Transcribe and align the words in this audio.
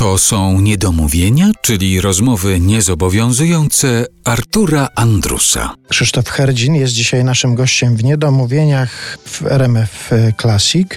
To 0.00 0.18
są 0.18 0.60
niedomówienia, 0.60 1.50
czyli 1.62 2.00
rozmowy 2.00 2.60
niezobowiązujące 2.60 4.06
Artura 4.24 4.88
Andrusa. 4.96 5.74
Krzysztof 5.88 6.28
Herdzin 6.28 6.74
jest 6.74 6.92
dzisiaj 6.92 7.24
naszym 7.24 7.54
gościem 7.54 7.96
w 7.96 8.04
Niedomówieniach 8.04 9.18
w 9.26 9.46
RMF 9.46 10.10
Classic. 10.40 10.88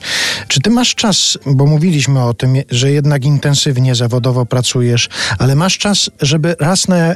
Czy 0.47 0.62
ty 0.62 0.70
masz 0.70 0.96
czas, 0.96 1.38
bo 1.46 1.66
mówiliśmy 1.66 2.24
o 2.24 2.34
tym, 2.34 2.55
że 2.70 2.92
jednak 2.92 3.26
intensywnie 3.26 3.96
zawodowo 3.96 4.45
pracujesz, 4.45 5.09
ale 5.39 5.55
masz 5.55 5.77
czas, 5.77 6.09
żeby 6.21 6.55
raz 6.59 6.88
na 6.88 7.15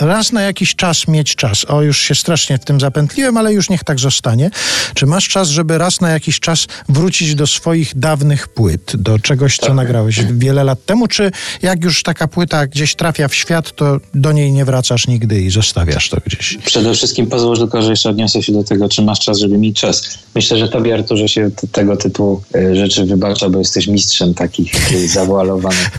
raz 0.00 0.32
na 0.32 0.42
jakiś 0.42 0.74
czas 0.74 1.08
mieć 1.08 1.36
czas. 1.36 1.64
O, 1.68 1.82
już 1.82 1.98
się 1.98 2.14
strasznie 2.14 2.58
w 2.58 2.64
tym 2.64 2.80
zapętliłem, 2.80 3.36
ale 3.36 3.52
już 3.52 3.70
niech 3.70 3.84
tak 3.84 3.98
zostanie. 3.98 4.50
Czy 4.94 5.06
masz 5.06 5.28
czas, 5.28 5.48
żeby 5.48 5.78
raz 5.78 6.00
na 6.00 6.10
jakiś 6.10 6.40
czas 6.40 6.66
wrócić 6.88 7.34
do 7.34 7.46
swoich 7.46 7.98
dawnych 7.98 8.48
płyt, 8.48 8.92
do 8.96 9.18
czegoś, 9.18 9.56
co 9.56 9.66
tak. 9.66 9.74
nagrałeś 9.74 10.20
wiele 10.24 10.64
lat 10.64 10.84
temu, 10.84 11.06
czy 11.06 11.30
jak 11.62 11.84
już 11.84 12.02
taka 12.02 12.28
płyta 12.28 12.66
gdzieś 12.66 12.94
trafia 12.94 13.28
w 13.28 13.34
świat, 13.34 13.76
to 13.76 14.00
do 14.14 14.32
niej 14.32 14.52
nie 14.52 14.64
wracasz 14.64 15.06
nigdy 15.06 15.40
i 15.40 15.50
zostawiasz 15.50 16.10
to 16.10 16.16
gdzieś? 16.26 16.58
Przede 16.64 16.94
wszystkim 16.94 17.26
pozwól 17.26 17.58
tylko, 17.58 17.82
że 17.82 17.90
jeszcze 17.90 18.10
odniosę 18.10 18.42
się 18.42 18.52
do 18.52 18.64
tego, 18.64 18.88
czy 18.88 19.02
masz 19.02 19.20
czas, 19.20 19.38
żeby 19.38 19.58
mieć 19.58 19.80
czas. 19.80 20.18
Myślę, 20.34 20.58
że 20.58 20.68
tobie, 20.68 20.94
Arturze, 20.94 21.28
się 21.28 21.50
tego 21.72 21.96
typu 21.96 22.42
e, 22.54 22.76
rzeczy 22.76 23.04
wybacza, 23.04 23.48
bo 23.50 23.58
jesteś 23.58 23.86
mistrzem 23.86 24.34
takich 24.34 24.92
e, 24.92 25.08
zawoalowanych 25.08 25.90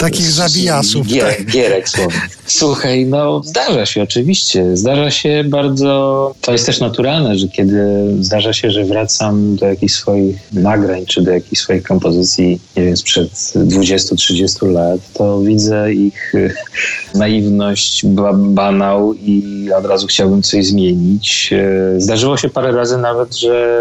Takich 0.00 0.30
zawijasów. 0.30 1.06
Gier, 1.06 1.36
tak. 1.36 1.46
Gierek 1.46 1.88
słownych. 1.88 2.38
Słuchaj, 2.46 3.06
no 3.06 3.42
zdarza 3.44 3.86
się 3.86 4.02
oczywiście. 4.02 4.76
Zdarza 4.76 5.10
się 5.10 5.44
bardzo, 5.46 6.34
to 6.40 6.52
jest 6.52 6.66
też 6.66 6.80
naturalne, 6.80 7.38
że 7.38 7.48
kiedy 7.48 7.82
zdarza 8.20 8.52
się, 8.52 8.70
że 8.70 8.84
wracam 8.84 9.56
do 9.56 9.66
jakichś 9.66 9.92
swoich 9.92 10.36
nagrań, 10.52 11.06
czy 11.06 11.22
do 11.22 11.30
jakichś 11.30 11.62
swoich 11.62 11.82
kompozycji, 11.82 12.60
nie 12.76 12.84
wiem, 12.84 12.96
sprzed 12.96 13.30
20-30 13.54 14.72
lat, 14.72 15.00
to 15.14 15.40
widzę 15.40 15.92
ich 15.92 16.32
naiwność, 17.14 18.06
banał 18.36 19.14
i 19.14 19.68
od 19.78 19.86
razu 19.86 20.06
chciałbym 20.06 20.42
coś 20.42 20.66
zmienić. 20.66 21.50
E, 21.52 22.00
zdarzyło 22.00 22.36
się 22.36 22.48
parę 22.48 22.72
razy 22.72 22.98
nawet, 22.98 23.36
że 23.36 23.80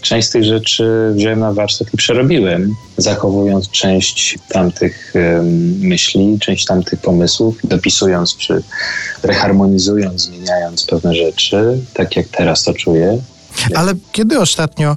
część 0.00 0.28
z 0.28 0.30
tych 0.30 0.44
rzeczy 0.44 1.12
wziąłem 1.14 1.40
na 1.40 1.52
warsztat 1.52 1.88
i 1.94 1.96
przerobiłem, 1.96 2.74
zachowując 2.96 3.70
część 3.70 4.38
tamtych 4.48 5.14
myśli, 5.80 6.38
część 6.40 6.64
tamtych 6.64 7.00
pomysłów, 7.00 7.56
dopisując 7.64 8.36
czy 8.36 8.62
reharmonizując, 9.22 10.22
zmieniając 10.22 10.86
pewne 10.86 11.14
rzeczy, 11.14 11.78
tak 11.94 12.16
jak 12.16 12.28
teraz 12.28 12.64
to 12.64 12.74
czuję. 12.74 13.18
Ale 13.74 13.92
kiedy 14.12 14.40
ostatnio 14.40 14.96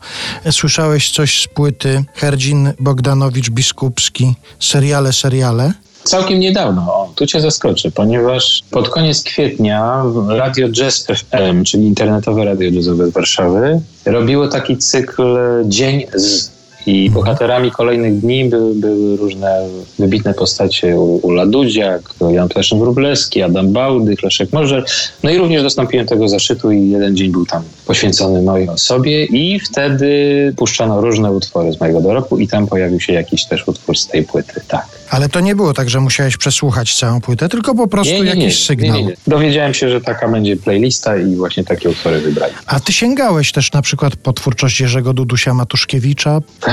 słyszałeś 0.52 1.12
coś 1.12 1.42
z 1.42 1.48
płyty 1.48 2.04
Herdzin 2.14 2.74
Bogdanowicz 2.80 3.50
Biskupski, 3.50 4.34
seriale, 4.60 5.14
seriale? 5.14 5.74
Całkiem 6.04 6.40
niedawno, 6.40 6.82
o, 6.82 7.14
tu 7.16 7.28
cię 7.28 7.42
zaskoczę, 7.42 7.92
ponieważ 7.92 8.64
pod 8.72 8.90
koniec 8.90 9.24
kwietnia 9.24 10.04
Radio 10.28 10.70
Jazz 10.70 11.06
FM, 11.06 11.64
czyli 11.64 11.84
internetowe 11.84 12.46
radio 12.46 12.70
jazzowe 12.70 13.08
z 13.08 13.14
Warszawy, 13.14 13.82
robiło 14.06 14.48
taki 14.48 14.78
cykl 14.78 15.38
Dzień 15.66 16.06
z 16.16 16.53
i 16.86 17.10
bohaterami 17.10 17.72
kolejnych 17.72 18.20
dni 18.20 18.46
były, 18.46 18.76
były 18.76 19.18
różne 19.18 19.68
wybitne 20.00 20.34
postacie 20.34 21.00
Ula 21.00 21.46
Dudziak, 21.46 22.02
Jan 22.32 22.50
Pleszyn 22.50 22.80
Wróblewski, 22.80 23.42
Adam 23.42 23.74
Bałdych, 23.74 24.24
Leszek 24.24 24.54
Możer. 24.54 24.86
No 25.24 25.30
i 25.30 25.38
również 25.38 25.64
dostąpiłem 25.64 26.08
tego 26.08 26.28
zaszytu 26.28 26.72
i 26.72 26.90
jeden 26.90 27.16
dzień 27.16 27.32
był 27.32 27.46
tam 27.46 27.64
poświęcony 27.86 28.42
mojej 28.42 28.70
osobie 28.70 29.26
i 29.26 29.60
wtedy 29.60 30.54
puszczano 30.58 31.02
różne 31.02 31.32
utwory 31.32 31.74
z 31.74 31.80
mojego 31.80 32.02
dorobku 32.02 32.38
i 32.38 32.48
tam 32.48 32.68
pojawił 32.68 33.00
się 33.00 33.14
jakiś 33.14 33.46
też 33.46 33.68
utwór 33.68 33.98
z 33.98 34.08
tej 34.08 34.24
płyty, 34.24 34.62
tak. 34.68 34.86
Ale 35.10 35.30
to 35.30 35.40
nie 35.40 35.56
było 35.56 35.74
tak, 35.74 35.90
że 35.90 36.00
musiałeś 36.00 36.38
przesłuchać 36.38 36.96
całą 36.96 37.22
płytę, 37.22 37.50
tylko 37.50 37.76
po 37.76 37.88
prostu 37.88 38.14
nie, 38.14 38.20
nie, 38.20 38.34
nie, 38.34 38.44
jakiś 38.44 38.66
sygnał. 38.66 39.00
Dowiedziałem 39.28 39.74
się, 39.74 39.90
że 39.90 40.02
taka 40.02 40.28
będzie 40.28 40.58
playlista 40.58 41.18
i 41.18 41.36
właśnie 41.36 41.64
takie 41.64 41.90
utwory 41.90 42.22
wybrali. 42.22 42.54
A 42.66 42.80
ty 42.80 42.94
sięgałeś 42.94 43.52
też 43.52 43.72
na 43.72 43.82
przykład 43.82 44.16
po 44.16 44.34
twórczość 44.34 44.80
Jerzego 44.80 45.14
Dudusia 45.14 45.54
Matuszkiewicza? 45.54 46.40
Tak, 46.60 46.73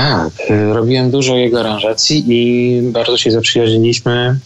robiłem 0.73 1.11
dużo 1.11 1.35
jego 1.35 1.59
aranżacji 1.59 2.23
i 2.27 2.81
bardzo 2.81 3.17
się 3.17 3.31
zaprzyjaźniliśmy. 3.31 4.39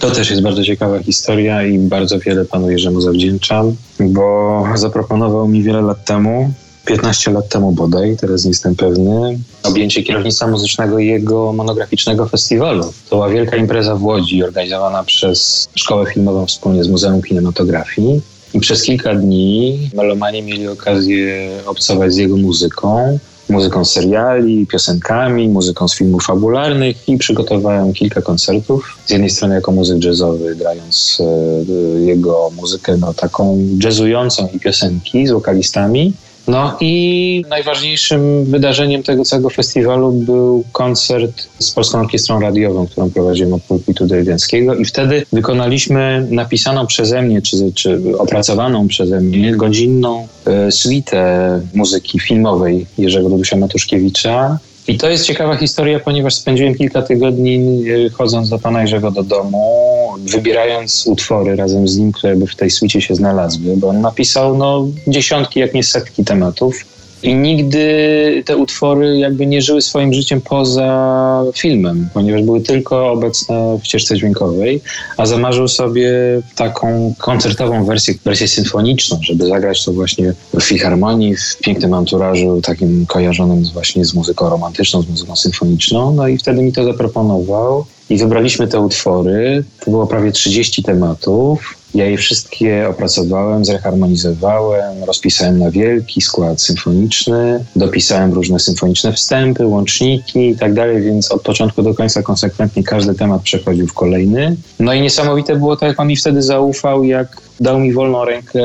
To 0.00 0.10
też 0.10 0.30
jest 0.30 0.42
bardzo 0.42 0.64
ciekawa 0.64 0.98
historia 0.98 1.66
i 1.66 1.78
bardzo 1.78 2.18
wiele 2.18 2.44
panu 2.44 2.70
Jerzemu 2.70 3.00
zawdzięczam, 3.00 3.76
bo 4.00 4.64
zaproponował 4.74 5.48
mi 5.48 5.62
wiele 5.62 5.82
lat 5.82 6.04
temu 6.04 6.52
15 6.84 7.30
lat 7.30 7.48
temu 7.48 7.72
bodaj, 7.72 8.16
teraz 8.16 8.44
nie 8.44 8.50
jestem 8.50 8.76
pewny, 8.76 9.38
objęcie 9.62 10.02
kierownictwa 10.02 10.46
muzycznego 10.46 10.98
jego 10.98 11.52
monograficznego 11.52 12.26
festiwalu. 12.26 12.84
To 13.10 13.16
była 13.16 13.28
wielka 13.28 13.56
impreza 13.56 13.96
w 13.96 14.04
Łodzi, 14.04 14.44
organizowana 14.44 15.04
przez 15.04 15.68
Szkołę 15.74 16.06
Filmową 16.14 16.46
wspólnie 16.46 16.84
z 16.84 16.88
Muzeum 16.88 17.22
Kinematografii. 17.22 18.20
I 18.54 18.60
przez 18.60 18.82
kilka 18.82 19.14
dni 19.14 19.90
melomanie 19.94 20.42
mieli 20.42 20.68
okazję 20.68 21.50
obcować 21.66 22.12
z 22.12 22.16
jego 22.16 22.36
muzyką, 22.36 23.18
muzyką 23.50 23.84
seriali, 23.84 24.66
piosenkami, 24.66 25.48
muzyką 25.48 25.88
z 25.88 25.96
filmów 25.96 26.24
fabularnych 26.24 27.08
i 27.08 27.18
przygotowałem 27.18 27.92
kilka 27.92 28.22
koncertów. 28.22 28.98
Z 29.06 29.10
jednej 29.10 29.30
strony 29.30 29.54
jako 29.54 29.72
muzyk 29.72 30.04
jazzowy, 30.04 30.56
grając 30.56 31.18
e, 31.20 32.00
jego 32.00 32.50
muzykę 32.56 32.96
no, 32.96 33.14
taką 33.14 33.58
jazzującą 33.84 34.48
i 34.54 34.60
piosenki 34.60 35.26
z 35.26 35.30
wokalistami, 35.30 36.12
no 36.50 36.76
i 36.80 37.44
najważniejszym 37.48 38.44
wydarzeniem 38.44 39.02
tego 39.02 39.24
całego 39.24 39.50
festiwalu 39.50 40.12
był 40.12 40.64
koncert 40.72 41.48
z 41.58 41.70
Polską 41.70 42.00
Orkiestrą 42.00 42.40
Radiową, 42.40 42.86
którą 42.86 43.10
prowadziłem 43.10 43.52
od 43.52 43.62
pulpitu 43.62 44.06
Dojwieckiego 44.06 44.74
i 44.74 44.84
wtedy 44.84 45.26
wykonaliśmy 45.32 46.26
napisaną 46.30 46.86
przeze 46.86 47.22
mnie, 47.22 47.42
czy, 47.42 47.56
czy 47.74 48.00
opracowaną 48.18 48.88
przeze 48.88 49.20
mnie 49.20 49.56
godzinną 49.56 50.28
e, 50.46 50.72
suite 50.72 51.60
muzyki 51.74 52.20
filmowej 52.20 52.86
Jerzego 52.98 53.28
Dudusia 53.28 53.56
Matuszkiewicza 53.56 54.58
i 54.88 54.98
to 54.98 55.10
jest 55.10 55.26
ciekawa 55.26 55.56
historia, 55.56 56.00
ponieważ 56.00 56.34
spędziłem 56.34 56.74
kilka 56.74 57.02
tygodni 57.02 57.84
e, 58.06 58.10
chodząc 58.10 58.48
do 58.48 58.58
pana 58.58 58.80
Jerzego 58.80 59.10
do 59.10 59.22
domu, 59.22 59.90
wybierając 60.18 61.06
utwory 61.06 61.56
razem 61.56 61.88
z 61.88 61.96
nim, 61.96 62.12
które 62.12 62.36
by 62.36 62.46
w 62.46 62.56
tej 62.56 62.70
suicie 62.70 63.00
się 63.00 63.14
znalazły, 63.14 63.76
bo 63.76 63.88
on 63.88 64.00
napisał 64.00 64.56
no, 64.56 64.86
dziesiątki, 65.06 65.60
jak 65.60 65.74
nie 65.74 65.82
setki 65.82 66.24
tematów. 66.24 66.84
I 67.22 67.34
nigdy 67.34 68.42
te 68.46 68.56
utwory 68.56 69.18
jakby 69.18 69.46
nie 69.46 69.62
żyły 69.62 69.82
swoim 69.82 70.12
życiem 70.12 70.40
poza 70.40 71.44
filmem, 71.54 72.08
ponieważ 72.14 72.42
były 72.42 72.60
tylko 72.60 73.10
obecne 73.10 73.78
w 73.82 73.86
ścieżce 73.86 74.16
dźwiękowej, 74.16 74.80
a 75.16 75.26
zamarzył 75.26 75.68
sobie 75.68 76.12
taką 76.56 77.14
koncertową 77.18 77.84
wersję, 77.84 78.14
wersję 78.24 78.48
symfoniczną, 78.48 79.18
żeby 79.22 79.46
zagrać 79.46 79.84
to 79.84 79.92
właśnie 79.92 80.32
w 80.54 80.62
filharmonii, 80.62 81.36
w 81.36 81.56
pięknym 81.62 81.94
anturażu, 81.94 82.60
takim 82.62 83.06
kojarzonym 83.06 83.64
właśnie 83.72 84.04
z 84.04 84.14
muzyką 84.14 84.50
romantyczną, 84.50 85.02
z 85.02 85.08
muzyką 85.08 85.36
symfoniczną. 85.36 86.14
No 86.14 86.28
i 86.28 86.38
wtedy 86.38 86.62
mi 86.62 86.72
to 86.72 86.84
zaproponował. 86.84 87.84
I 88.10 88.16
wybraliśmy 88.16 88.68
te 88.68 88.80
utwory. 88.80 89.64
To 89.84 89.90
było 89.90 90.06
prawie 90.06 90.32
30 90.32 90.82
tematów. 90.82 91.74
Ja 91.94 92.06
je 92.06 92.16
wszystkie 92.16 92.88
opracowałem, 92.88 93.64
zreharmonizowałem, 93.64 95.04
rozpisałem 95.04 95.58
na 95.58 95.70
wielki 95.70 96.20
skład 96.20 96.62
symfoniczny, 96.62 97.64
dopisałem 97.76 98.32
różne 98.32 98.58
symfoniczne 98.58 99.12
wstępy, 99.12 99.66
łączniki 99.66 100.48
i 100.48 100.56
tak 100.56 100.74
dalej, 100.74 101.02
więc 101.02 101.32
od 101.32 101.42
początku 101.42 101.82
do 101.82 101.94
końca 101.94 102.22
konsekwentnie 102.22 102.82
każdy 102.82 103.14
temat 103.14 103.42
przechodził 103.42 103.86
w 103.86 103.94
kolejny. 103.94 104.56
No 104.78 104.94
i 104.94 105.00
niesamowite 105.00 105.56
było 105.56 105.76
to, 105.76 105.86
jak 105.86 106.00
on 106.00 106.08
mi 106.08 106.16
wtedy 106.16 106.42
zaufał, 106.42 107.04
jak 107.04 107.40
dał 107.60 107.78
mi 107.78 107.92
wolną 107.92 108.24
rękę 108.24 108.60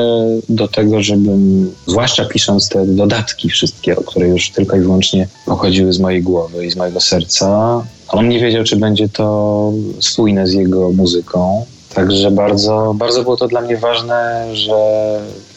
do 0.48 0.68
tego, 0.68 1.02
żebym, 1.02 1.72
zwłaszcza 1.86 2.24
pisząc 2.24 2.68
te 2.68 2.86
dodatki 2.86 3.48
wszystkie, 3.48 3.96
które 4.06 4.28
już 4.28 4.50
tylko 4.50 4.76
i 4.76 4.80
wyłącznie 4.80 5.28
pochodziły 5.46 5.92
z 5.92 5.98
mojej 5.98 6.22
głowy 6.22 6.66
i 6.66 6.70
z 6.70 6.76
mojego 6.76 7.00
serca, 7.00 7.82
on 8.08 8.28
nie 8.28 8.40
wiedział, 8.40 8.64
czy 8.64 8.76
będzie 8.76 9.08
to 9.08 9.72
spójne 10.00 10.46
z 10.46 10.52
jego 10.52 10.92
muzyką. 10.92 11.64
Także 11.94 12.30
bardzo, 12.30 12.94
bardzo 12.98 13.22
było 13.22 13.36
to 13.36 13.48
dla 13.48 13.60
mnie 13.60 13.76
ważne, 13.76 14.46
że 14.52 14.74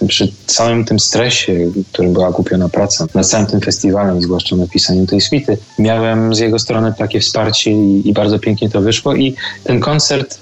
przy 0.08 0.32
całym 0.46 0.86
tym 0.86 1.00
stresie, 1.00 1.72
którym 1.94 2.14
była 2.14 2.32
kupiona 2.32 2.70
praca, 2.70 3.08
nad 3.16 3.28
całym 3.28 3.48
tym 3.48 3.62
festiwalem, 3.62 4.22
zwłaszcza 4.22 4.56
napisaniem 4.56 5.08
tej 5.08 5.22
swity, 5.22 5.58
miałem 5.80 6.36
z 6.36 6.40
jego 6.40 6.60
strony 6.60 6.94
takie 6.98 7.20
wsparcie 7.20 7.72
i, 7.72 8.10
i 8.10 8.14
bardzo 8.14 8.40
pięknie 8.40 8.70
to 8.70 8.82
wyszło. 8.82 9.16
I 9.16 9.36
ten 9.64 9.80
koncert 9.80 10.40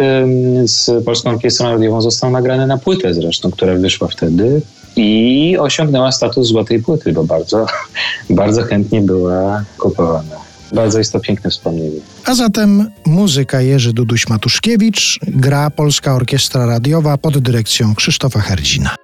z 0.64 1.06
Polską 1.06 1.30
Orkiestrą 1.30 1.72
Radiową 1.72 2.02
został 2.02 2.32
nagrany 2.32 2.68
na 2.68 2.78
płytę 2.78 3.14
zresztą, 3.14 3.52
która 3.52 3.76
wyszła 3.76 4.08
wtedy 4.08 4.62
i 4.96 5.58
osiągnęła 5.60 6.12
status 6.12 6.48
złotej 6.48 6.84
płyty, 6.84 7.14
bo 7.14 7.24
bardzo, 7.24 7.66
bardzo 8.30 8.64
chętnie 8.64 9.02
była 9.02 9.64
kupowana. 9.78 10.47
Bardzo 10.74 10.98
jest 10.98 11.14
to 11.14 11.20
piękne 11.20 11.50
wspomnienie. 11.50 12.00
A 12.26 12.36
zatem 12.36 12.92
muzyka 13.06 13.62
Jerzy 13.62 13.94
Duduś-Matuszkiewicz, 13.94 15.20
gra 15.28 15.70
Polska 15.70 16.16
Orkiestra 16.16 16.66
Radiowa 16.66 17.18
pod 17.18 17.38
dyrekcją 17.38 17.96
Krzysztofa 17.96 18.40
Herdzina. 18.40 18.96